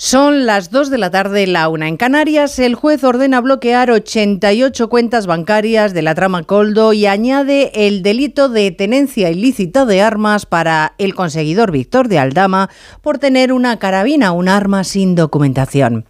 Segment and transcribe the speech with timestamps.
[0.00, 2.60] Son las 2 de la tarde, la una en Canarias.
[2.60, 8.48] El juez ordena bloquear 88 cuentas bancarias de la trama Coldo y añade el delito
[8.48, 12.70] de tenencia ilícita de armas para el conseguidor Víctor de Aldama
[13.02, 16.04] por tener una carabina, un arma sin documentación.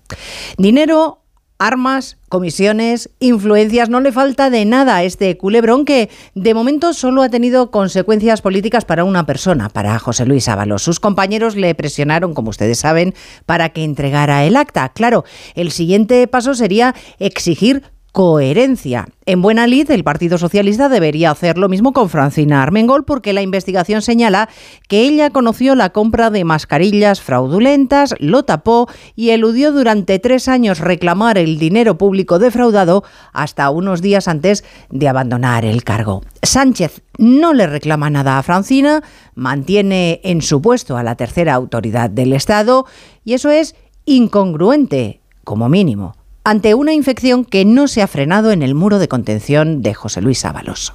[0.59, 1.23] Dinero
[1.59, 7.23] armas, comisiones, influencias, no le falta de nada a este culebrón que de momento solo
[7.23, 10.83] ha tenido consecuencias políticas para una persona, para José Luis Ábalos.
[10.83, 13.15] Sus compañeros le presionaron, como ustedes saben,
[13.45, 14.89] para que entregara el acta.
[14.91, 15.25] Claro,
[15.55, 17.83] el siguiente paso sería exigir
[18.19, 19.07] coherencia.
[19.27, 23.43] En buena lid, el Partido Socialista debería hacer lo mismo con Francina Armengol porque la
[23.43, 24.49] investigación señala
[24.89, 30.81] que ella conoció la compra de mascarillas fraudulentas, lo tapó y eludió durante tres años
[30.81, 36.25] reclamar el dinero público defraudado hasta unos días antes de abandonar el cargo.
[36.43, 39.05] Sánchez no le reclama nada a Francina,
[39.37, 42.85] mantiene en su puesto a la tercera autoridad del Estado
[43.25, 43.77] y eso es
[44.07, 46.18] incongruente, como mínimo
[46.49, 50.23] ante una infección que no se ha frenado en el muro de contención de José
[50.23, 50.95] Luis Ábalos.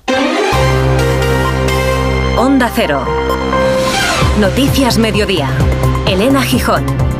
[2.35, 3.05] Onda Cero.
[4.39, 5.51] Noticias Mediodía.
[6.07, 7.12] Elena Gijón.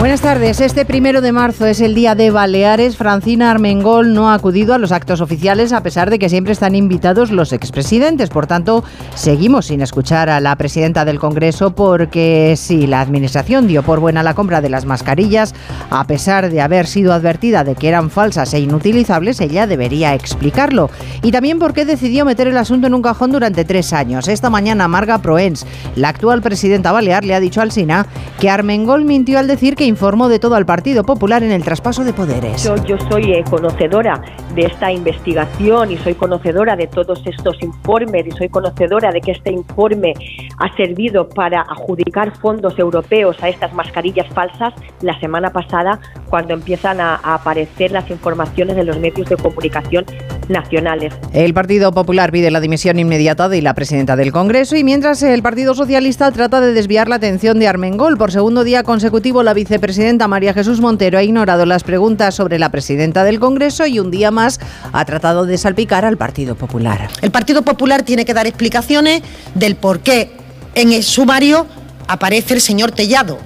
[0.00, 0.62] Buenas tardes.
[0.62, 2.96] Este primero de marzo es el día de Baleares.
[2.96, 6.74] Francina Armengol no ha acudido a los actos oficiales a pesar de que siempre están
[6.74, 8.30] invitados los expresidentes.
[8.30, 8.82] Por tanto,
[9.14, 14.22] seguimos sin escuchar a la presidenta del Congreso porque si la administración dio por buena
[14.22, 15.54] la compra de las mascarillas,
[15.90, 20.88] a pesar de haber sido advertida de que eran falsas e inutilizables, ella debería explicarlo.
[21.22, 24.28] Y también por qué decidió meter el asunto en un cajón durante tres años.
[24.28, 28.06] Esta mañana Marga Proens, la actual presidenta balear, le ha dicho al SINA
[28.40, 32.04] que Armengol mintió al decir que informó de todo al Partido Popular en el traspaso
[32.04, 32.64] de poderes.
[32.64, 34.22] Yo, yo soy eh, conocedora
[34.54, 39.32] de esta investigación y soy conocedora de todos estos informes y soy conocedora de que
[39.32, 40.14] este informe
[40.58, 47.00] ha servido para adjudicar fondos europeos a estas mascarillas falsas la semana pasada cuando empiezan
[47.00, 50.06] a, a aparecer las informaciones de los medios de comunicación
[50.48, 51.14] nacionales.
[51.32, 55.42] El Partido Popular pide la dimisión inmediata de la presidenta del Congreso y mientras el
[55.42, 58.18] Partido Socialista trata de desviar la atención de Armengol.
[58.18, 59.79] Por segundo día consecutivo, la vicepresidenta
[60.28, 64.30] María Jesús Montero ha ignorado las preguntas sobre la presidenta del Congreso y un día
[64.30, 64.60] más
[64.92, 67.08] ha tratado de salpicar al Partido Popular.
[67.22, 69.22] El Partido Popular tiene que dar explicaciones
[69.54, 70.32] del por qué
[70.74, 71.66] en el sumario
[72.08, 73.38] aparece el señor Tellado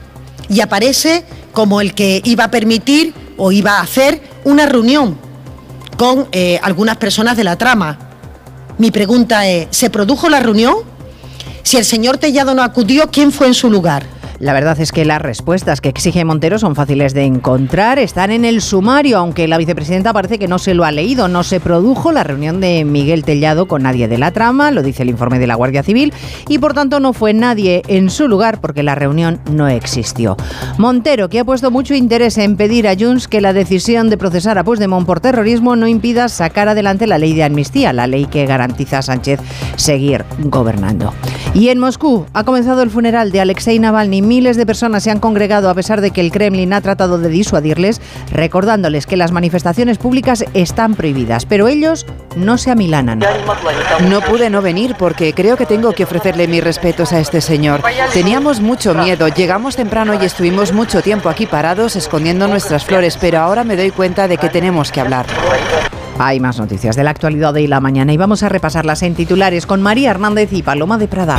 [0.49, 5.17] y aparece como el que iba a permitir o iba a hacer una reunión
[5.97, 7.99] con eh, algunas personas de la trama.
[8.79, 10.75] Mi pregunta es, ¿se produjo la reunión?
[11.63, 14.05] Si el señor Tellado no acudió, ¿quién fue en su lugar?
[14.41, 18.45] La verdad es que las respuestas que exige Montero son fáciles de encontrar, están en
[18.45, 21.29] el sumario, aunque la vicepresidenta parece que no se lo ha leído.
[21.29, 25.03] No se produjo la reunión de Miguel Tellado con nadie de la trama, lo dice
[25.03, 26.13] el informe de la Guardia Civil,
[26.49, 30.37] y por tanto no fue nadie en su lugar porque la reunión no existió.
[30.79, 34.59] Montero, que ha puesto mucho interés en pedir a Junts que la decisión de procesar
[34.59, 38.47] a Puigdemont por terrorismo no impida sacar adelante la ley de amnistía, la ley que
[38.47, 39.41] garantiza a Sánchez
[39.77, 41.13] seguir gobernando.
[41.55, 45.21] Y en Moscú ha comenzado el funeral de Alexei Navalny miles de personas se han
[45.21, 49.99] congregado a pesar de que el Kremlin ha tratado de disuadirles, recordándoles que las manifestaciones
[49.99, 53.21] públicas están prohibidas, pero ellos no se amilanan.
[54.09, 57.83] No pude no venir porque creo que tengo que ofrecerle mis respetos a este señor.
[58.13, 63.39] Teníamos mucho miedo, llegamos temprano y estuvimos mucho tiempo aquí parados escondiendo nuestras flores, pero
[63.39, 65.27] ahora me doy cuenta de que tenemos que hablar.
[66.19, 69.67] Hay más noticias de la actualidad de la mañana y vamos a repasarlas en titulares
[69.67, 71.39] con María Hernández y Paloma de Prada.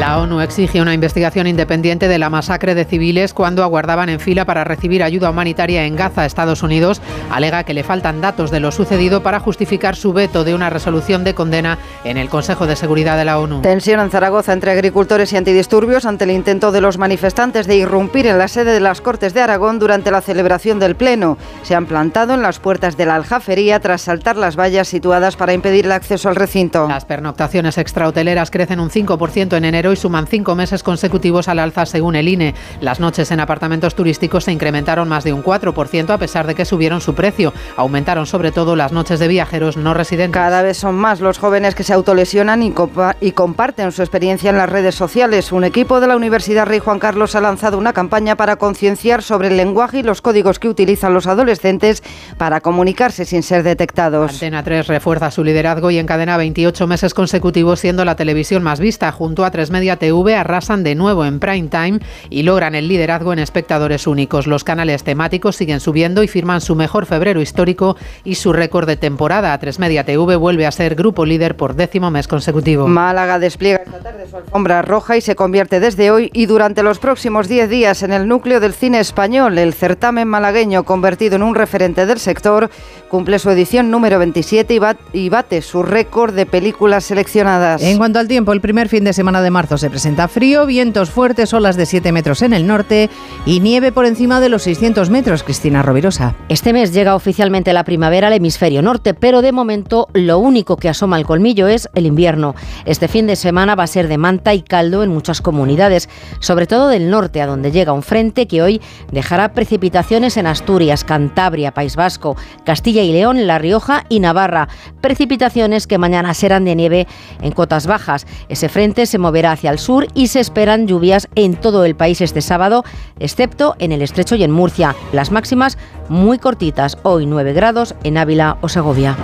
[0.00, 4.46] La ONU exige una investigación independiente de la masacre de civiles cuando aguardaban en fila
[4.46, 6.24] para recibir ayuda humanitaria en Gaza.
[6.24, 10.54] Estados Unidos alega que le faltan datos de lo sucedido para justificar su veto de
[10.54, 13.60] una resolución de condena en el Consejo de Seguridad de la ONU.
[13.60, 18.26] Tensión en Zaragoza entre agricultores y antidisturbios ante el intento de los manifestantes de irrumpir
[18.26, 21.36] en la sede de las Cortes de Aragón durante la celebración del Pleno.
[21.62, 25.52] Se han plantado en las puertas de la Aljafería tras saltar las vallas situadas para
[25.52, 26.88] impedir el acceso al recinto.
[26.88, 31.86] Las pernoctaciones extrahoteleras crecen un 5% en enero y suman cinco meses consecutivos al alza
[31.86, 32.54] según el INE.
[32.80, 36.64] Las noches en apartamentos turísticos se incrementaron más de un 4% a pesar de que
[36.64, 37.52] subieron su precio.
[37.76, 40.40] Aumentaron sobre todo las noches de viajeros no residentes.
[40.40, 42.74] Cada vez son más los jóvenes que se autolesionan y,
[43.20, 45.52] y comparten su experiencia en las redes sociales.
[45.52, 49.48] Un equipo de la Universidad Rey Juan Carlos ha lanzado una campaña para concienciar sobre
[49.48, 52.02] el lenguaje y los códigos que utilizan los adolescentes
[52.36, 54.32] para comunicarse sin ser detectados.
[54.32, 59.10] Antena 3 refuerza su liderazgo y encadena 28 meses consecutivos siendo la televisión más vista
[59.12, 62.86] junto a tres medios Media TV arrasan de nuevo en prime time y logran el
[62.86, 64.46] liderazgo en espectadores únicos.
[64.46, 68.98] Los canales temáticos siguen subiendo y firman su mejor febrero histórico y su récord de
[68.98, 69.54] temporada.
[69.54, 72.88] A Media TV vuelve a ser grupo líder por décimo mes consecutivo.
[72.88, 76.98] Málaga despliega esta tarde su alfombra roja y se convierte desde hoy y durante los
[76.98, 79.56] próximos 10 días en el núcleo del cine español.
[79.56, 82.68] El certamen malagueño, convertido en un referente del sector,
[83.08, 84.78] cumple su edición número 27
[85.14, 87.82] y bate su récord de películas seleccionadas.
[87.82, 91.10] En cuanto al tiempo, el primer fin de semana de marzo se presenta frío, vientos
[91.10, 93.10] fuertes, olas de 7 metros en el norte
[93.46, 95.42] y nieve por encima de los 600 metros.
[95.42, 96.34] Cristina Rovirosa.
[96.48, 100.88] Este mes llega oficialmente la primavera al hemisferio norte, pero de momento lo único que
[100.88, 102.54] asoma al colmillo es el invierno.
[102.84, 106.08] Este fin de semana va a ser de manta y caldo en muchas comunidades,
[106.40, 108.80] sobre todo del norte, a donde llega un frente que hoy
[109.12, 114.68] dejará precipitaciones en Asturias, Cantabria, País Vasco, Castilla y León, La Rioja y Navarra.
[115.00, 117.06] Precipitaciones que mañana serán de nieve
[117.40, 118.26] en cotas bajas.
[118.48, 122.22] Ese frente se moverá hacia el sur y se esperan lluvias en todo el país
[122.22, 122.82] este sábado,
[123.18, 124.96] excepto en el estrecho y en Murcia.
[125.12, 125.76] Las máximas
[126.08, 129.18] muy cortitas, hoy 9 grados en Ávila o Segovia.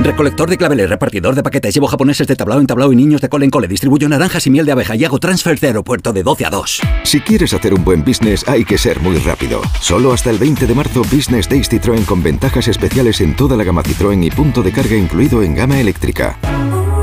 [0.00, 3.28] Recolector de claveles, repartidor de paquetes, llevo japoneses de tablao en tablao y niños de
[3.28, 6.22] cole en cole, distribuyo naranjas y miel de abeja y hago transfer de aeropuerto de
[6.22, 6.80] 12 a 2.
[7.04, 9.60] Si quieres hacer un buen business hay que ser muy rápido.
[9.80, 13.62] Solo hasta el 20 de marzo Business Days Citroën con ventajas especiales en toda la
[13.62, 16.38] gama Citroën y punto de carga incluido en gama eléctrica.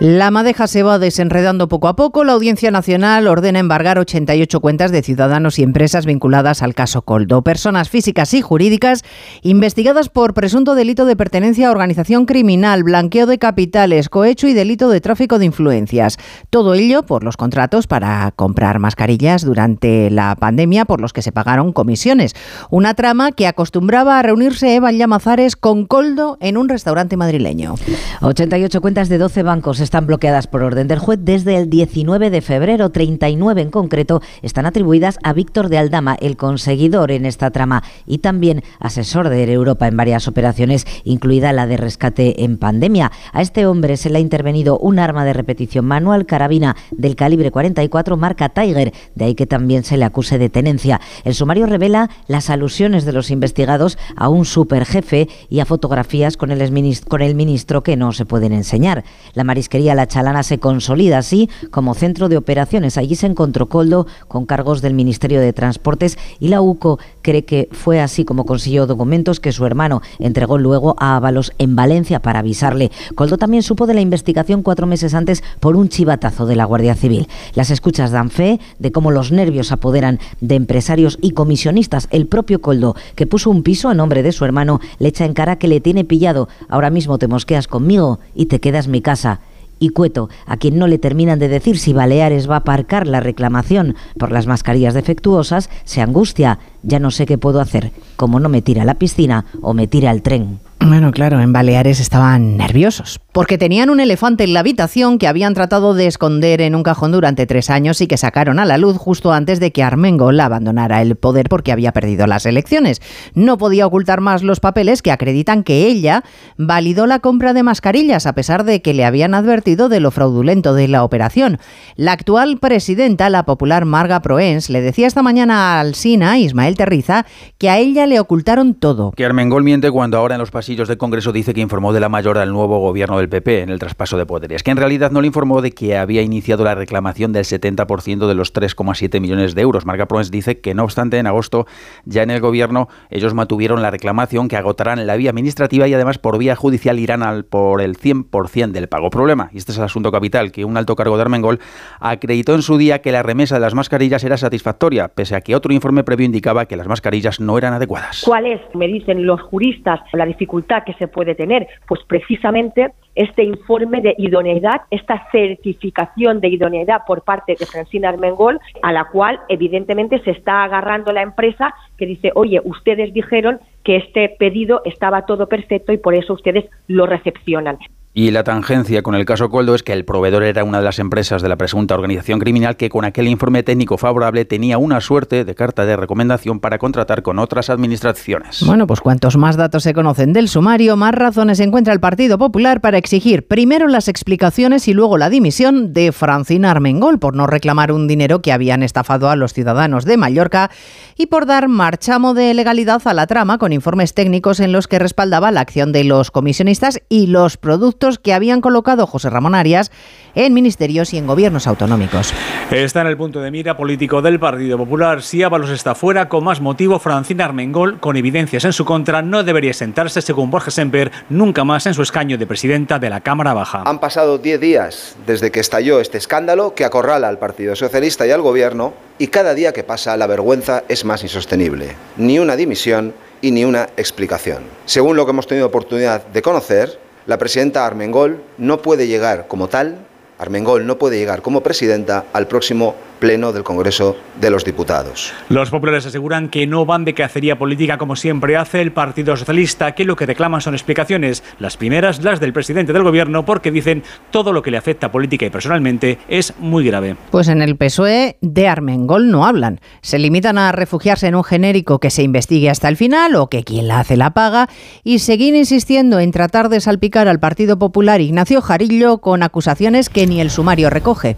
[0.00, 2.22] La madeja se va desenredando poco a poco.
[2.22, 7.42] La Audiencia Nacional ordena embargar 88 cuentas de ciudadanos y empresas vinculadas al caso Coldo.
[7.42, 9.02] Personas físicas y jurídicas
[9.42, 14.88] investigadas por presunto delito de pertenencia a organización criminal, blanqueo de capitales, cohecho y delito
[14.88, 16.16] de tráfico de influencias.
[16.48, 21.32] Todo ello por los contratos para comprar mascarillas durante la pandemia por los que se
[21.32, 22.36] pagaron comisiones.
[22.70, 27.74] Una trama que acostumbraba a reunirse Eva Llamazares con Coldo en un restaurante madrileño.
[28.20, 32.42] 88 cuentas de 12 bancos están bloqueadas por orden del juez desde el 19 de
[32.42, 32.90] febrero.
[32.90, 38.18] 39 en concreto están atribuidas a Víctor de Aldama, el conseguidor en esta trama y
[38.18, 43.12] también asesor de Europa en varias operaciones, incluida la de rescate en pandemia.
[43.32, 47.50] A este hombre se le ha intervenido un arma de repetición manual carabina del calibre
[47.50, 51.00] 44 marca Tiger, de ahí que también se le acuse de tenencia.
[51.24, 56.50] El sumario revela las alusiones de los investigados a un superjefe y a fotografías con
[56.50, 59.02] el, con el ministro que no se pueden enseñar.
[59.32, 62.98] La marisquería la Chalana se consolida así como centro de operaciones.
[62.98, 67.68] Allí se encontró Coldo con cargos del Ministerio de Transportes y la UCO cree que
[67.72, 72.40] fue así como consiguió documentos que su hermano entregó luego a Ábalos en Valencia para
[72.40, 72.90] avisarle.
[73.14, 76.94] Coldo también supo de la investigación cuatro meses antes por un chivatazo de la Guardia
[76.94, 77.28] Civil.
[77.54, 82.08] Las escuchas dan fe de cómo los nervios apoderan de empresarios y comisionistas.
[82.10, 85.34] El propio Coldo, que puso un piso a nombre de su hermano, le echa en
[85.34, 86.48] cara que le tiene pillado.
[86.68, 89.40] Ahora mismo te mosqueas conmigo y te quedas mi casa
[89.78, 93.20] y Cueto, a quien no le terminan de decir si Baleares va a aparcar la
[93.20, 96.58] reclamación por las mascarillas defectuosas, se angustia.
[96.82, 99.86] Ya no sé qué puedo hacer, como no me tira a la piscina o me
[99.86, 100.60] tira al tren.
[100.80, 105.52] Bueno, claro, en Baleares estaban nerviosos, porque tenían un elefante en la habitación que habían
[105.52, 108.96] tratado de esconder en un cajón durante tres años y que sacaron a la luz
[108.96, 113.02] justo antes de que Armengol abandonara el poder porque había perdido las elecciones.
[113.34, 116.22] No podía ocultar más los papeles que acreditan que ella
[116.56, 120.74] validó la compra de mascarillas a pesar de que le habían advertido de lo fraudulento
[120.74, 121.58] de la operación.
[121.96, 126.76] La actual presidenta, la popular Marga Proens, le decía esta mañana al SINA, Ismael Ismael
[126.76, 129.12] Terriza, que a ella le ocultaron todo.
[129.12, 132.08] Que Armengol miente cuando ahora en los pasillos del Congreso dice que informó de la
[132.08, 135.20] mayor al nuevo gobierno del PP en el traspaso de poderes, que en realidad no
[135.20, 139.62] le informó de que había iniciado la reclamación del 70% de los 3,7 millones de
[139.62, 139.86] euros.
[139.86, 141.66] Marca Proens dice que no obstante en agosto
[142.04, 146.18] ya en el gobierno ellos mantuvieron la reclamación que agotarán la vía administrativa y además
[146.18, 149.10] por vía judicial irán al por el 100% del pago.
[149.10, 151.60] Problema, y este es el asunto capital, que un alto cargo de Armengol
[151.98, 155.56] acreditó en su día que la remesa de las mascarillas era satisfactoria, pese a que
[155.56, 158.22] otro informe previo indicaba que las mascarillas no eran adecuadas.
[158.24, 161.66] ¿Cuál es, me dicen los juristas, la dificultad que se puede tener?
[161.86, 168.60] Pues precisamente este informe de idoneidad, esta certificación de idoneidad por parte de Francina Armengol,
[168.82, 173.96] a la cual evidentemente se está agarrando la empresa que dice, oye, ustedes dijeron que
[173.96, 177.78] este pedido estaba todo perfecto y por eso ustedes lo recepcionan.
[178.14, 180.98] Y la tangencia con el caso Coldo es que el proveedor era una de las
[180.98, 185.44] empresas de la presunta organización criminal que con aquel informe técnico favorable tenía una suerte
[185.44, 188.62] de carta de recomendación para contratar con otras administraciones.
[188.66, 192.80] Bueno, pues cuantos más datos se conocen del sumario, más razones encuentra el Partido Popular
[192.80, 197.92] para exigir primero las explicaciones y luego la dimisión de Francina Armengol por no reclamar
[197.92, 200.70] un dinero que habían estafado a los ciudadanos de Mallorca
[201.16, 204.98] y por dar marchamo de legalidad a la trama con informes técnicos en los que
[204.98, 209.92] respaldaba la acción de los comisionistas y los productos que habían colocado José Ramón Arias
[210.34, 212.32] en ministerios y en gobiernos autonómicos.
[212.70, 215.22] Está en el punto de mira político del Partido Popular.
[215.22, 219.42] Si Ábalos está fuera, con más motivo, Francina Armengol, con evidencias en su contra, no
[219.42, 223.52] debería sentarse, según Borges Semper, nunca más en su escaño de presidenta de la Cámara
[223.52, 223.82] Baja.
[223.84, 228.30] Han pasado 10 días desde que estalló este escándalo que acorrala al Partido Socialista y
[228.30, 231.96] al Gobierno, y cada día que pasa la vergüenza es más insostenible.
[232.16, 234.64] Ni una dimisión y ni una explicación.
[234.84, 239.68] Según lo que hemos tenido oportunidad de conocer, la presidenta Armengol no puede llegar como
[239.68, 239.98] tal,
[240.38, 245.32] Armengol no puede llegar como presidenta al próximo Pleno del Congreso de los Diputados.
[245.48, 249.92] Los populares aseguran que no van de cacería política como siempre hace el Partido Socialista,
[249.92, 251.42] que lo que reclaman son explicaciones.
[251.58, 255.46] Las primeras, las del presidente del Gobierno, porque dicen todo lo que le afecta política
[255.46, 257.16] y personalmente es muy grave.
[257.30, 259.80] Pues en el PSOE de Armengol no hablan.
[260.00, 263.64] Se limitan a refugiarse en un genérico que se investigue hasta el final o que
[263.64, 264.68] quien la hace la paga
[265.04, 270.26] y seguir insistiendo en tratar de salpicar al Partido Popular Ignacio Jarillo con acusaciones que
[270.26, 271.36] ni el sumario recoge.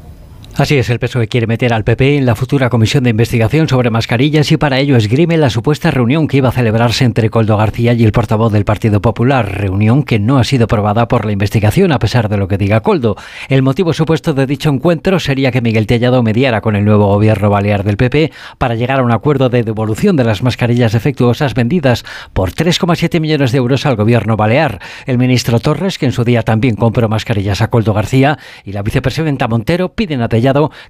[0.57, 3.89] Así es, el PSOE quiere meter al PP en la futura comisión de investigación sobre
[3.89, 7.95] mascarillas y para ello esgrime la supuesta reunión que iba a celebrarse entre Coldo García
[7.95, 11.93] y el portavoz del Partido Popular, reunión que no ha sido aprobada por la investigación
[11.93, 13.17] a pesar de lo que diga Coldo.
[13.49, 17.49] El motivo supuesto de dicho encuentro sería que Miguel Tellado mediara con el nuevo gobierno
[17.49, 22.05] balear del PP para llegar a un acuerdo de devolución de las mascarillas defectuosas vendidas
[22.35, 24.81] por 3,7 millones de euros al gobierno balear.
[25.07, 28.83] El ministro Torres, que en su día también compró mascarillas a Coldo García, y la
[28.83, 30.40] vicepresidenta Montero piden a Tellado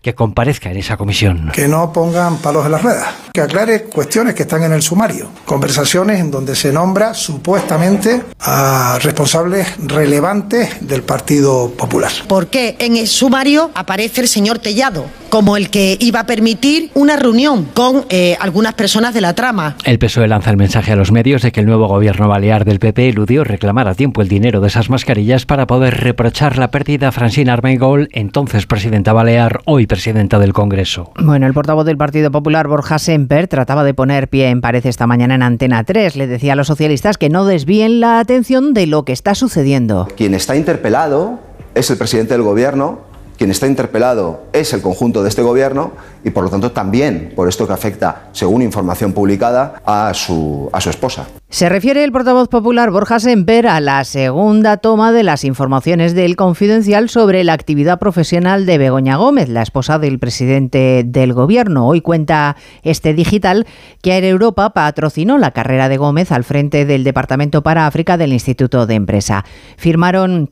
[0.03, 1.51] que comparezca en esa comisión.
[1.53, 5.29] Que no pongan palos en las ruedas, que aclare cuestiones que están en el sumario,
[5.45, 12.13] conversaciones en donde se nombra supuestamente a responsables relevantes del Partido Popular.
[12.29, 16.91] ¿Por qué en el sumario aparece el señor Tellado como el que iba a permitir
[16.95, 19.77] una reunión con eh, algunas personas de la trama?
[19.85, 22.81] El PSOE lanza el mensaje a los medios de que el nuevo gobierno balear del
[22.81, 27.09] PP eludió reclamar a tiempo el dinero de esas mascarillas para poder reprochar la pérdida
[27.09, 31.13] a Francina Armengol, entonces presidenta balear hoy presidenta del Congreso.
[31.19, 35.07] Bueno, el portavoz del Partido Popular, Borja Semper, trataba de poner pie en pared esta
[35.07, 36.17] mañana en Antena 3.
[36.17, 40.09] Le decía a los socialistas que no desvíen la atención de lo que está sucediendo.
[40.17, 41.39] Quien está interpelado
[41.75, 43.10] es el presidente del Gobierno,
[43.41, 45.93] quien está interpelado es el conjunto de este gobierno
[46.23, 50.81] y por lo tanto también por esto que afecta, según información publicada, a su, a
[50.83, 51.27] su esposa.
[51.49, 56.37] Se refiere el portavoz popular Borja Semper a la segunda toma de las informaciones del
[56.37, 61.89] Confidencial sobre la actividad profesional de Begoña Gómez, la esposa del presidente del gobierno.
[61.89, 63.67] Hoy cuenta este digital
[64.03, 68.35] que Air Europa patrocinó la carrera de Gómez al frente del Departamento para África del
[68.35, 69.47] Instituto de Empresa.
[69.79, 70.51] Firmaron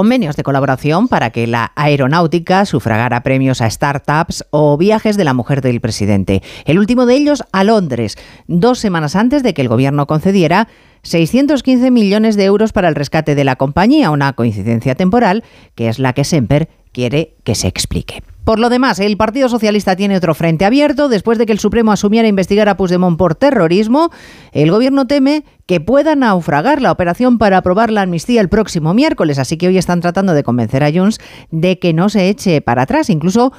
[0.00, 5.34] convenios de colaboración para que la aeronáutica sufragara premios a startups o viajes de la
[5.34, 6.42] mujer del presidente.
[6.64, 8.16] El último de ellos a Londres,
[8.46, 10.68] dos semanas antes de que el gobierno concediera
[11.02, 15.98] 615 millones de euros para el rescate de la compañía, una coincidencia temporal que es
[15.98, 18.22] la que Semper quiere que se explique.
[18.44, 21.08] Por lo demás, el Partido Socialista tiene otro frente abierto.
[21.08, 24.10] Después de que el Supremo asumiera investigar a Puigdemont por terrorismo,
[24.52, 29.38] el gobierno teme que pueda naufragar la operación para aprobar la amnistía el próximo miércoles.
[29.38, 31.18] Así que hoy están tratando de convencer a Junts
[31.50, 33.52] de que no se eche para atrás, incluso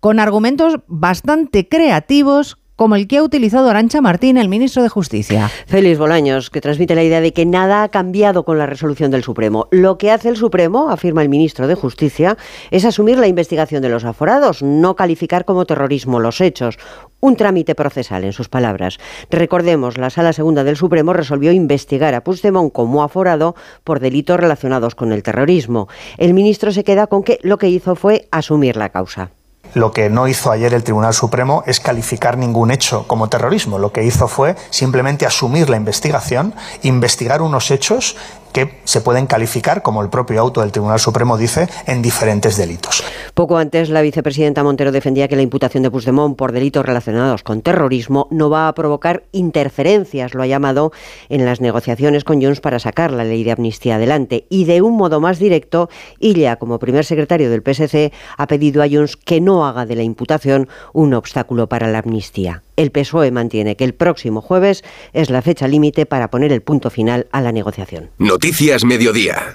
[0.00, 5.50] con argumentos bastante creativos como el que ha utilizado Arancha Martín, el ministro de Justicia.
[5.66, 9.22] Félix Bolaños, que transmite la idea de que nada ha cambiado con la resolución del
[9.22, 9.68] Supremo.
[9.70, 12.36] Lo que hace el Supremo, afirma el ministro de Justicia,
[12.70, 16.78] es asumir la investigación de los aforados, no calificar como terrorismo los hechos.
[17.20, 18.98] Un trámite procesal, en sus palabras.
[19.30, 23.54] Recordemos, la Sala Segunda del Supremo resolvió investigar a Puigdemont como aforado
[23.84, 25.88] por delitos relacionados con el terrorismo.
[26.18, 29.30] El ministro se queda con que lo que hizo fue asumir la causa.
[29.74, 33.78] Lo que no hizo ayer el Tribunal Supremo es calificar ningún hecho como terrorismo.
[33.78, 38.16] Lo que hizo fue simplemente asumir la investigación, investigar unos hechos
[38.54, 43.02] que se pueden calificar, como el propio auto del Tribunal Supremo dice, en diferentes delitos.
[43.34, 47.62] Poco antes, la vicepresidenta Montero defendía que la imputación de Puigdemont por delitos relacionados con
[47.62, 50.92] terrorismo no va a provocar interferencias, lo ha llamado,
[51.28, 54.46] en las negociaciones con Junts para sacar la ley de amnistía adelante.
[54.48, 58.88] Y de un modo más directo, Illa, como primer secretario del PSC, ha pedido a
[58.88, 62.63] Junts que no haga de la imputación un obstáculo para la amnistía.
[62.76, 66.90] El PSOE mantiene que el próximo jueves es la fecha límite para poner el punto
[66.90, 68.10] final a la negociación.
[68.18, 69.54] Noticias Mediodía.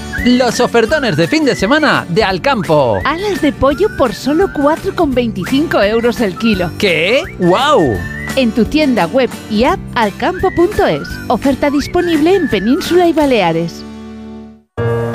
[0.25, 2.99] Los ofertones de fin de semana de Alcampo.
[3.05, 6.69] Alas de pollo por solo 4,25 euros el kilo.
[6.77, 7.23] ¿Qué?
[7.39, 7.97] ¡Wow!
[8.35, 11.07] En tu tienda web y app alcampo.es.
[11.27, 13.83] Oferta disponible en Península y Baleares.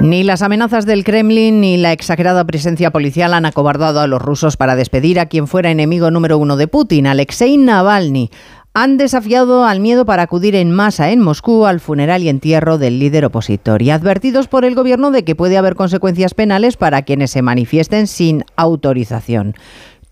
[0.00, 4.56] Ni las amenazas del Kremlin ni la exagerada presencia policial han acobardado a los rusos
[4.56, 8.30] para despedir a quien fuera enemigo número uno de Putin, Alexei Navalny.
[8.74, 13.00] Han desafiado al miedo para acudir en masa en Moscú al funeral y entierro del
[13.00, 17.32] líder opositor y advertidos por el gobierno de que puede haber consecuencias penales para quienes
[17.32, 19.54] se manifiesten sin autorización.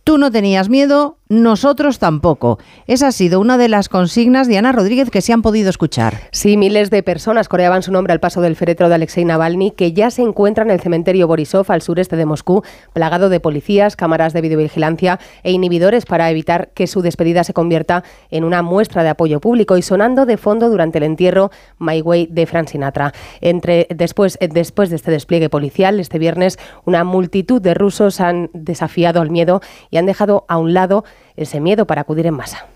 [0.02, 2.59] Tú no tenías miedo, nosotros tampoco.
[2.87, 6.21] Esa ha sido una de las consignas de Ana Rodríguez que se han podido escuchar.
[6.30, 9.92] Sí, miles de personas coreaban su nombre al paso del féretro de Alexei Navalny, que
[9.92, 12.62] ya se encuentra en el cementerio Borisov, al sureste de Moscú,
[12.93, 18.04] plagado de policías, cámaras de videovigilancia e inhibidores para evitar que su despedida se convierta
[18.30, 22.28] en una muestra de apoyo público y sonando de fondo durante el entierro My Way
[22.30, 23.12] de Frank Sinatra.
[23.41, 28.49] Entre, después, eh, después de este despliegue policial, este viernes, una multitud de rusos han
[28.52, 29.60] desafiado al miedo
[29.91, 31.04] y han dejado a un lado
[31.37, 32.67] ese miedo para acudir en masa.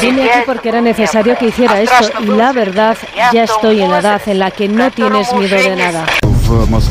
[0.00, 2.96] Vine aquí porque era necesario que hiciera esto y la verdad,
[3.32, 6.06] ya estoy en la edad en la que no tienes miedo de nada.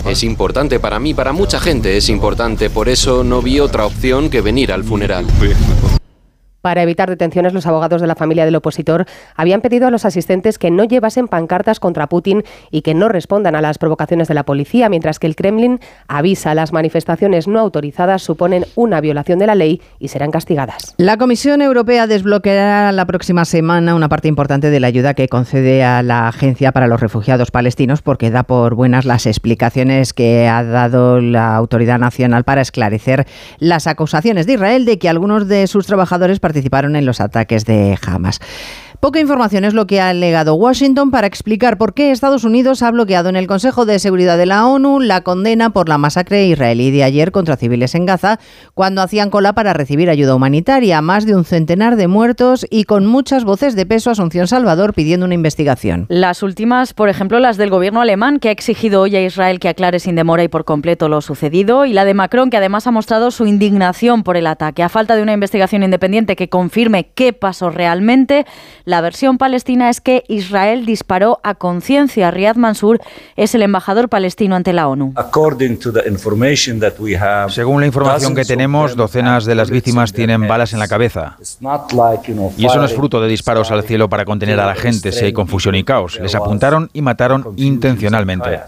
[0.06, 4.30] Es importante para mí, para mucha gente es importante, por eso no vi otra opción
[4.30, 5.26] que venir al funeral.
[6.62, 10.60] Para evitar detenciones, los abogados de la familia del opositor habían pedido a los asistentes
[10.60, 14.44] que no llevasen pancartas contra Putin y que no respondan a las provocaciones de la
[14.44, 19.56] policía, mientras que el Kremlin avisa las manifestaciones no autorizadas suponen una violación de la
[19.56, 20.94] ley y serán castigadas.
[20.98, 25.84] La Comisión Europea desbloqueará la próxima semana una parte importante de la ayuda que concede
[25.84, 30.64] a la Agencia para los Refugiados Palestinos porque da por buenas las explicaciones que ha
[30.64, 33.26] dado la Autoridad Nacional para esclarecer
[33.58, 37.98] las acusaciones de Israel de que algunos de sus trabajadores participaron en los ataques de
[38.06, 38.42] Hamas.
[39.02, 42.92] Poca información es lo que ha alegado Washington para explicar por qué Estados Unidos ha
[42.92, 46.92] bloqueado en el Consejo de Seguridad de la ONU la condena por la masacre israelí
[46.92, 48.40] de ayer contra civiles en Gaza,
[48.76, 51.02] cuando hacían cola para recibir ayuda humanitaria.
[51.02, 55.26] Más de un centenar de muertos y con muchas voces de peso Asunción Salvador pidiendo
[55.26, 56.06] una investigación.
[56.08, 59.70] Las últimas, por ejemplo, las del gobierno alemán, que ha exigido hoy a Israel que
[59.70, 62.92] aclare sin demora y por completo lo sucedido, y la de Macron, que además ha
[62.92, 64.84] mostrado su indignación por el ataque.
[64.84, 68.46] A falta de una investigación independiente que confirme qué pasó realmente,
[68.92, 72.30] la versión palestina es que Israel disparó a conciencia.
[72.30, 73.00] Riyad Mansour
[73.38, 75.14] es el embajador palestino ante la ONU.
[77.48, 81.38] Según la información que tenemos, docenas de las víctimas tienen balas en la cabeza.
[82.58, 85.24] Y eso no es fruto de disparos al cielo para contener a la gente si
[85.24, 86.20] hay confusión y caos.
[86.20, 88.60] Les apuntaron y mataron intencionalmente.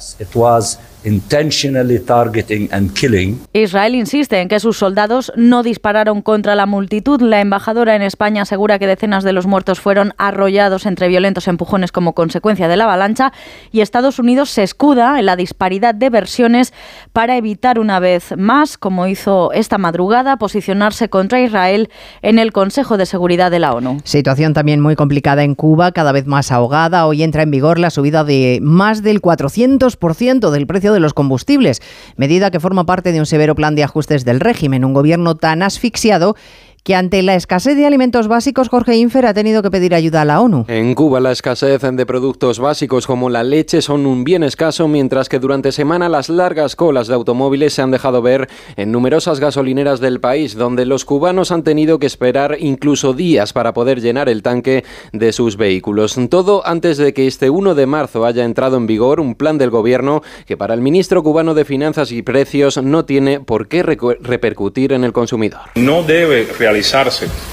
[3.53, 7.21] Israel insiste en que sus soldados no dispararon contra la multitud.
[7.21, 11.91] La embajadora en España asegura que decenas de los muertos fueron arrollados entre violentos empujones
[11.91, 13.33] como consecuencia de la avalancha
[13.71, 16.73] y Estados Unidos se escuda en la disparidad de versiones
[17.11, 21.89] para evitar una vez más, como hizo esta madrugada, posicionarse contra Israel
[22.21, 23.99] en el Consejo de Seguridad de la ONU.
[24.03, 27.05] Situación también muy complicada en Cuba, cada vez más ahogada.
[27.05, 31.81] Hoy entra en vigor la subida de más del 400% del precio de los combustibles,
[32.15, 34.85] medida que forma parte de un severo plan de ajustes del régimen.
[34.85, 36.35] Un gobierno tan asfixiado
[36.83, 40.25] que ante la escasez de alimentos básicos, Jorge Infer ha tenido que pedir ayuda a
[40.25, 40.65] la ONU.
[40.67, 45.29] En Cuba, la escasez de productos básicos como la leche son un bien escaso, mientras
[45.29, 50.01] que durante semana las largas colas de automóviles se han dejado ver en numerosas gasolineras
[50.01, 54.43] del país, donde los cubanos han tenido que esperar incluso días para poder llenar el
[54.43, 56.17] tanque de sus vehículos.
[56.29, 59.69] Todo antes de que este 1 de marzo haya entrado en vigor un plan del
[59.69, 64.91] gobierno que para el ministro cubano de Finanzas y Precios no tiene por qué repercutir
[64.91, 65.61] en el consumidor.
[65.75, 66.45] No debe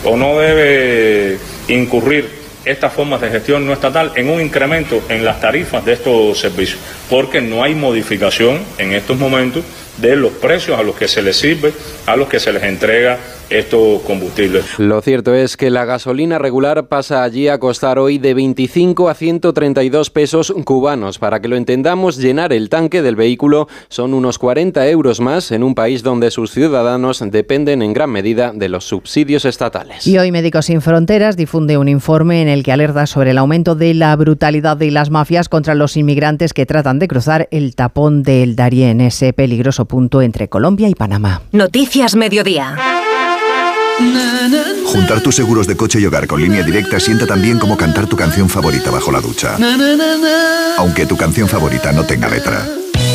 [0.04, 5.40] o no debe incurrir estas formas de gestión no estatal en un incremento en las
[5.40, 6.78] tarifas de estos servicios,
[7.09, 9.64] porque no hay modificación en estos momentos
[9.98, 11.72] de los precios a los que se les sirve,
[12.07, 13.18] a los que se les entrega
[13.50, 14.79] estos combustibles.
[14.79, 19.14] Lo cierto es que la gasolina regular pasa allí a costar hoy de 25 a
[19.14, 21.18] 132 pesos cubanos.
[21.18, 25.64] Para que lo entendamos, llenar el tanque del vehículo son unos 40 euros más en
[25.64, 30.07] un país donde sus ciudadanos dependen en gran medida de los subsidios estatales.
[30.07, 33.74] Y hoy Médicos Sin Fronteras difunde un informe en el que alerta sobre el aumento
[33.74, 38.22] de la brutalidad de las mafias contra los inmigrantes que tratan de cruzar el tapón
[38.22, 41.42] del Darién, ese peligroso punto entre Colombia y Panamá.
[41.53, 42.76] Noticias Mediodía.
[44.87, 48.07] Juntar tus seguros de coche y hogar con línea directa sienta tan bien como cantar
[48.07, 49.59] tu canción favorita bajo la ducha.
[50.79, 52.66] Aunque tu canción favorita no tenga letra.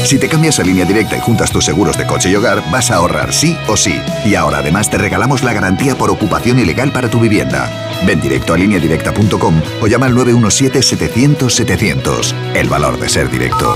[0.03, 2.91] Si te cambias a línea directa y juntas tus seguros de coche y hogar, vas
[2.91, 3.99] a ahorrar sí o sí.
[4.23, 7.67] Y ahora además te regalamos la garantía por ocupación ilegal para tu vivienda.
[8.05, 12.33] Ven directo a lineadirecta.com o llama al 917-700-700.
[12.53, 13.75] El valor de ser directo.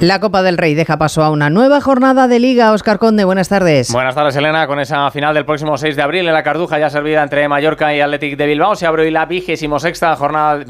[0.00, 2.72] La Copa del Rey deja paso a una nueva jornada de Liga.
[2.72, 3.90] Oscar Conde, buenas tardes.
[3.90, 4.66] Buenas tardes, Elena.
[4.66, 7.94] Con esa final del próximo 6 de abril en la Carduja, ya servida entre Mallorca
[7.94, 10.62] y Athletic de Bilbao, se abre hoy la vigésimo sexta jornada,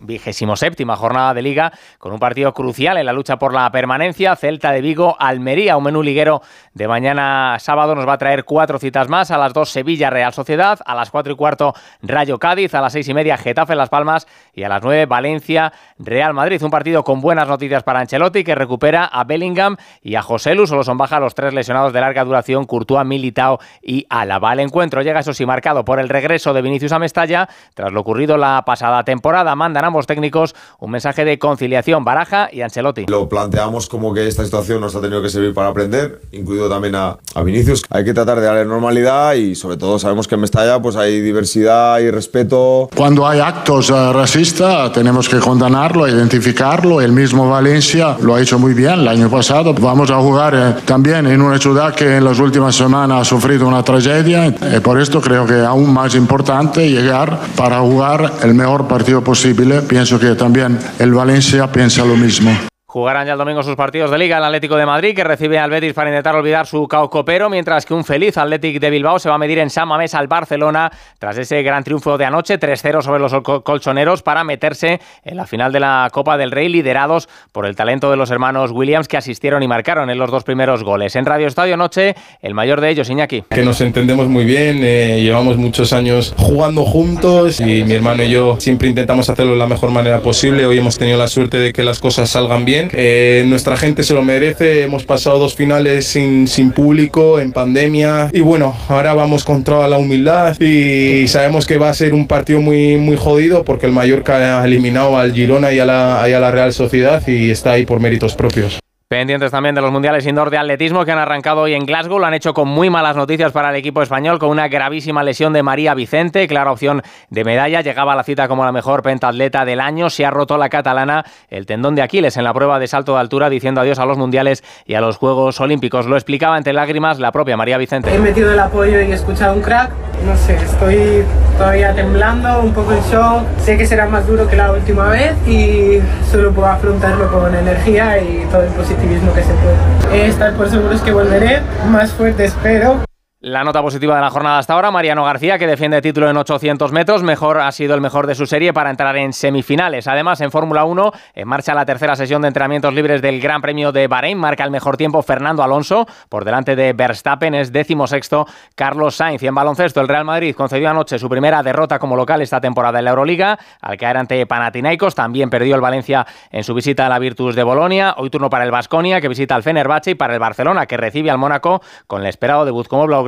[0.00, 4.36] vigésimo séptima jornada de Liga, con un partido crucial en la lucha por la permanencia.
[4.36, 6.40] Celta de Vigo, Almería, un menú liguero
[6.72, 9.32] de mañana sábado nos va a traer cuatro citas más.
[9.32, 10.78] A las dos, Sevilla, Real Sociedad.
[10.86, 12.72] A las cuatro y cuarto, Rayo Cádiz.
[12.74, 14.28] A las seis y media, Getafe, Las Palmas.
[14.54, 16.62] Y a las nueve, Valencia, Real Madrid.
[16.62, 20.66] Un partido con buenas noticias para Ancelotti, que recupera a Bellingham y a José Lu.
[20.66, 24.52] Solo son baja los tres lesionados de larga duración, Courtois, Militao y Alaba.
[24.52, 27.48] El encuentro llega, eso sí, marcado por el regreso de Vinicius a Mestalla.
[27.72, 32.60] Tras lo ocurrido la pasada temporada, mandan ambos técnicos un mensaje de conciliación, Baraja y
[32.60, 33.06] Ancelotti.
[33.08, 36.94] Lo planteamos como que esta situación nos ha tenido que servir para aprender, incluido también
[36.94, 37.84] a, a Vinicius.
[37.88, 41.22] Hay que tratar de darle normalidad y sobre todo sabemos que en Mestalla pues hay
[41.22, 42.90] diversidad y respeto.
[42.94, 47.00] Cuando hay actos uh, racistas tenemos que condenarlo, identificarlo.
[47.00, 49.74] El mismo Valencia lo ha hecho muy bien el año pasado.
[49.74, 53.66] Vamos a jugar eh, también en una ciudad que en las últimas semanas ha sufrido
[53.66, 58.86] una tragedia y por esto creo que aún más importante llegar para jugar el mejor
[58.86, 59.82] partido posible.
[59.82, 62.50] Pienso que también el Valencia piensa lo mismo.
[62.98, 65.70] Jugarán ya el domingo sus partidos de Liga el Atlético de Madrid, que recibe al
[65.70, 69.28] Betis para intentar olvidar su caos copero, mientras que un feliz Atlético de Bilbao se
[69.28, 73.02] va a medir en San Mamés al Barcelona tras ese gran triunfo de anoche, 3-0
[73.02, 73.32] sobre los
[73.62, 78.10] colchoneros, para meterse en la final de la Copa del Rey, liderados por el talento
[78.10, 81.14] de los hermanos Williams, que asistieron y marcaron en los dos primeros goles.
[81.14, 83.44] En Radio Estadio Noche, el mayor de ellos, Iñaki.
[83.48, 88.30] Que nos entendemos muy bien, eh, llevamos muchos años jugando juntos y mi hermano y
[88.30, 90.66] yo siempre intentamos hacerlo de la mejor manera posible.
[90.66, 94.14] Hoy hemos tenido la suerte de que las cosas salgan bien eh, nuestra gente se
[94.14, 94.82] lo merece.
[94.82, 98.30] Hemos pasado dos finales sin, sin público, en pandemia.
[98.32, 102.26] Y bueno, ahora vamos con toda la humildad y sabemos que va a ser un
[102.26, 106.32] partido muy, muy jodido porque el Mallorca ha eliminado al Girona y a la, y
[106.32, 108.78] a la Real Sociedad y está ahí por méritos propios.
[109.10, 112.18] Pendientes también de los mundiales indoor de atletismo que han arrancado hoy en Glasgow.
[112.18, 115.54] Lo han hecho con muy malas noticias para el equipo español, con una gravísima lesión
[115.54, 117.80] de María Vicente, clara opción de medalla.
[117.80, 120.10] Llegaba a la cita como la mejor pentatleta del año.
[120.10, 123.20] Se ha roto la catalana el tendón de Aquiles en la prueba de salto de
[123.20, 126.04] altura, diciendo adiós a los mundiales y a los Juegos Olímpicos.
[126.04, 128.14] Lo explicaba entre lágrimas la propia María Vicente.
[128.14, 129.90] He metido el apoyo y he escuchado un crack.
[130.24, 131.24] No sé, estoy
[131.56, 133.44] todavía temblando, un poco en shock.
[133.64, 136.00] Sé que será más duro que la última vez y
[136.30, 140.28] solo puedo afrontarlo con energía y todo el positivo que se puede.
[140.28, 143.00] Estar por seguro es que volveré más fuerte, espero.
[143.40, 146.90] La nota positiva de la jornada hasta ahora, Mariano García, que defiende título en 800
[146.90, 150.08] metros, mejor ha sido el mejor de su serie para entrar en semifinales.
[150.08, 153.92] Además, en Fórmula 1, en marcha la tercera sesión de entrenamientos libres del Gran Premio
[153.92, 158.44] de Bahrein, marca el mejor tiempo Fernando Alonso, por delante de Verstappen es décimo sexto
[158.74, 159.40] Carlos Sainz.
[159.44, 162.98] Y en baloncesto, el Real Madrid concedió anoche su primera derrota como local esta temporada
[162.98, 167.08] en la Euroliga, al caer ante Panathinaikos, también perdió el Valencia en su visita a
[167.08, 170.34] la Virtus de Bolonia, hoy turno para el Vasconia, que visita al Fenerbahce, y para
[170.34, 173.27] el Barcelona, que recibe al Mónaco con el esperado debut como blog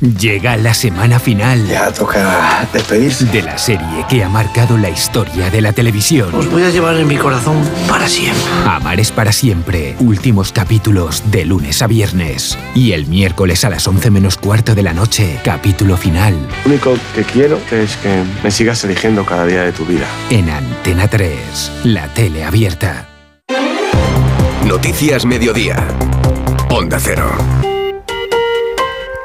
[0.00, 1.66] Llega la semana final.
[1.66, 3.24] Ya toca despedirse.
[3.26, 6.34] De la serie que ha marcado la historia de la televisión.
[6.34, 7.56] Os voy a llevar en mi corazón
[7.88, 8.42] para siempre.
[8.66, 9.96] Amar es para siempre.
[10.00, 12.58] Últimos capítulos de lunes a viernes.
[12.74, 16.34] Y el miércoles a las 11 menos cuarto de la noche, capítulo final.
[16.64, 20.06] Lo único que quiero es que me sigas eligiendo cada día de tu vida.
[20.30, 23.08] En Antena 3, la tele abierta.
[24.64, 25.86] Noticias Mediodía.
[26.68, 27.30] Onda Cero.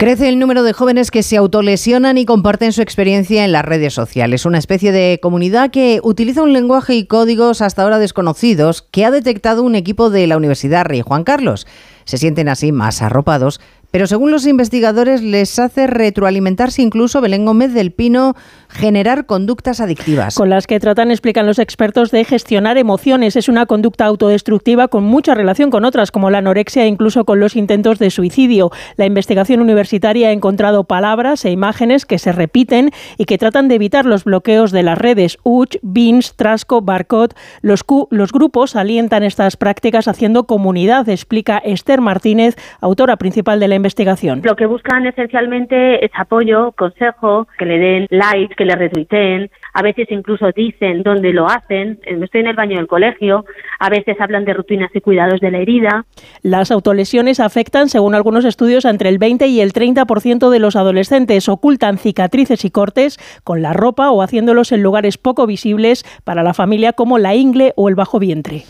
[0.01, 3.93] Crece el número de jóvenes que se autolesionan y comparten su experiencia en las redes
[3.93, 9.05] sociales, una especie de comunidad que utiliza un lenguaje y códigos hasta ahora desconocidos que
[9.05, 11.67] ha detectado un equipo de la Universidad Rey Juan Carlos.
[12.05, 13.59] Se sienten así más arropados
[13.91, 18.35] pero según los investigadores les hace retroalimentarse incluso Belén Gómez del Pino,
[18.71, 20.35] generar conductas adictivas.
[20.35, 23.35] Con las que tratan, explican los expertos, de gestionar emociones.
[23.35, 27.39] Es una conducta autodestructiva con mucha relación con otras, como la anorexia e incluso con
[27.39, 28.71] los intentos de suicidio.
[28.97, 33.75] La investigación universitaria ha encontrado palabras e imágenes que se repiten y que tratan de
[33.75, 35.37] evitar los bloqueos de las redes.
[35.43, 37.35] Uch, Beans, Trasco, Barcode.
[37.61, 43.75] Los, los grupos alientan estas prácticas haciendo comunidad, explica Esther Martínez, autora principal de la
[43.75, 44.41] investigación.
[44.43, 49.81] Lo que buscan esencialmente es apoyo, consejo, que le den likes, que le retuiteen, a
[49.81, 53.43] veces incluso dicen dónde lo hacen, eh, estoy en el baño del colegio,
[53.79, 56.05] a veces hablan de rutinas y cuidados de la herida.
[56.43, 61.49] Las autolesiones afectan, según algunos estudios, entre el 20 y el 30% de los adolescentes.
[61.49, 66.53] Ocultan cicatrices y cortes con la ropa o haciéndolos en lugares poco visibles para la
[66.53, 68.61] familia como la ingle o el bajo vientre.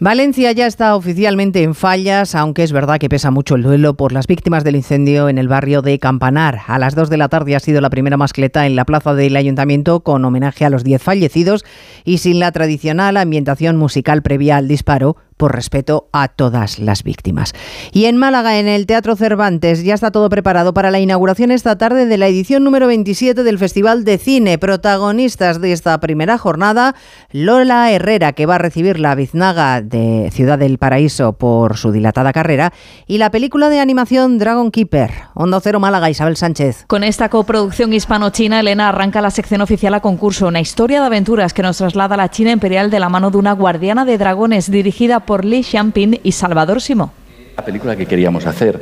[0.00, 4.10] Valencia ya está oficialmente en fallas, aunque es verdad que pesa mucho el duelo por
[4.10, 6.62] las víctimas del incendio en el barrio de Campanar.
[6.66, 9.36] A las 2 de la tarde ha sido la primera mascleta en la plaza del
[9.36, 11.64] ayuntamiento con homenaje a los 10 fallecidos
[12.04, 17.52] y sin la tradicional ambientación musical previa al disparo por respeto a todas las víctimas.
[17.92, 21.76] Y en Málaga, en el Teatro Cervantes, ya está todo preparado para la inauguración esta
[21.76, 24.58] tarde de la edición número 27 del Festival de Cine.
[24.58, 26.94] Protagonistas de esta primera jornada,
[27.30, 32.32] Lola Herrera, que va a recibir la biznaga de Ciudad del Paraíso por su dilatada
[32.32, 32.72] carrera,
[33.06, 35.12] y la película de animación Dragon Keeper.
[35.34, 36.84] Hondo Cero Málaga, Isabel Sánchez.
[36.86, 41.52] Con esta coproducción hispano-china, Elena arranca la sección oficial a concurso, una historia de aventuras
[41.52, 44.70] que nos traslada a la China imperial de la mano de una guardiana de dragones
[44.70, 47.12] dirigida por Lee Champin y Salvador Simó.
[47.56, 48.80] La película que queríamos hacer.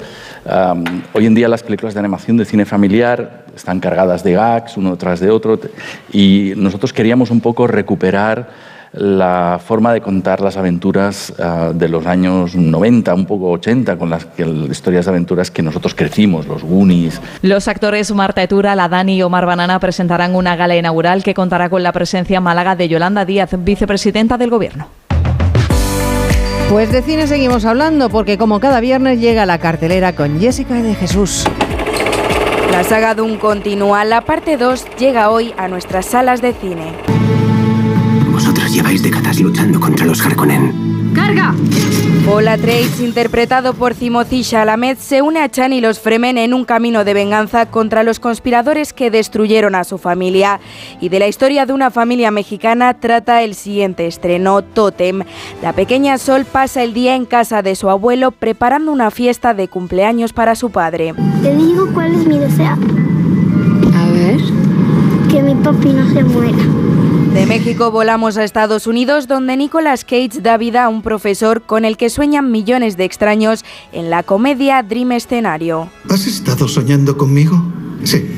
[1.12, 4.96] hoy en día las películas de animación de cine familiar están cargadas de gags uno
[4.96, 5.60] tras de otro
[6.10, 8.48] y nosotros queríamos un poco recuperar
[8.92, 14.10] la forma de contar las aventuras ah, de los años 90, un poco 80, con
[14.10, 14.26] las,
[14.70, 17.20] historias de aventuras que nosotros crecimos, los Goonies.
[17.40, 21.70] Los actores Marta Etura, La Dani y Omar Banana presentarán una gala inaugural que contará
[21.70, 24.88] con la presencia en Málaga de Yolanda Díaz, vicepresidenta del Gobierno.
[26.72, 30.94] Pues de cine seguimos hablando porque como cada viernes llega la cartelera con Jessica de
[30.94, 31.44] Jesús.
[32.70, 34.06] La saga Doom continúa.
[34.06, 36.94] La parte 2 llega hoy a nuestras salas de cine.
[38.32, 41.12] Vosotros lleváis décadas luchando contra los Harkonnen.
[41.14, 41.54] ¡Carga!
[42.24, 46.64] Paula Trace, interpretado por Timothy Chalamet, se une a Chan y los Fremen en un
[46.64, 50.60] camino de venganza contra los conspiradores que destruyeron a su familia.
[51.00, 55.24] Y de la historia de una familia mexicana trata el siguiente estreno, Totem.
[55.62, 59.66] La pequeña Sol pasa el día en casa de su abuelo preparando una fiesta de
[59.66, 61.14] cumpleaños para su padre.
[61.42, 62.76] Te digo cuál es mi deseo.
[63.96, 64.40] A ver.
[65.28, 66.81] Que mi papi no se muera.
[67.32, 71.86] De México volamos a Estados Unidos, donde Nicolas Cage da vida a un profesor con
[71.86, 75.88] el que sueñan millones de extraños en la comedia Dream Escenario.
[76.10, 77.56] ¿Has estado soñando conmigo?
[78.04, 78.28] Sí.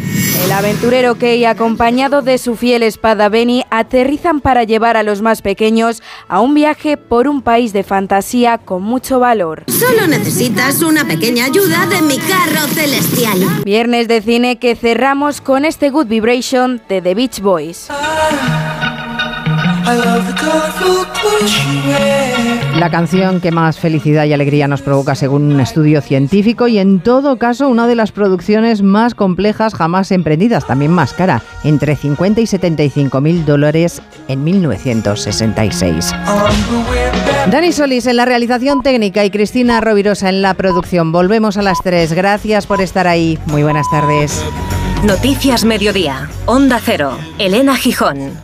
[0.44, 5.42] El aventurero Kay, acompañado de su fiel espada Benny, aterrizan para llevar a los más
[5.42, 9.64] pequeños a un viaje por un país de fantasía con mucho valor.
[9.66, 13.62] Solo necesitas una pequeña ayuda de mi carro celestial.
[13.64, 17.88] Viernes de cine que cerramos con este Good Vibration de The Beach Boys.
[22.79, 27.01] La canción que más felicidad y alegría nos provoca según un estudio científico y en
[27.01, 32.40] todo caso una de las producciones más complejas jamás emprendidas, también más cara, entre 50
[32.40, 36.14] y 75 mil dólares en 1966.
[37.51, 41.12] Dani Solís en la realización técnica y Cristina Rovirosa en la producción.
[41.12, 42.12] Volvemos a las 3.
[42.14, 43.38] Gracias por estar ahí.
[43.47, 44.44] Muy buenas tardes.
[45.05, 46.29] Noticias Mediodía.
[46.47, 47.18] Onda Cero.
[47.38, 48.43] Elena Gijón.